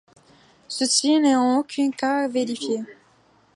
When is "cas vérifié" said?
1.91-2.81